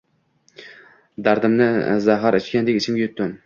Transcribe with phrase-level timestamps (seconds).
[1.29, 1.69] Dardimni
[2.09, 3.35] zahar ichgandek, ichimga yutdim.